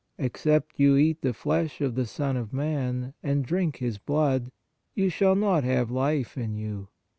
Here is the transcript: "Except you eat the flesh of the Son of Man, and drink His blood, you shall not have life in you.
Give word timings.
"Except 0.17 0.79
you 0.79 0.95
eat 0.97 1.21
the 1.21 1.31
flesh 1.31 1.79
of 1.79 1.93
the 1.93 2.07
Son 2.07 2.35
of 2.35 2.51
Man, 2.51 3.13
and 3.21 3.45
drink 3.45 3.77
His 3.77 3.99
blood, 3.99 4.49
you 4.95 5.09
shall 5.09 5.35
not 5.35 5.63
have 5.63 5.91
life 5.91 6.35
in 6.39 6.55
you. 6.55 6.87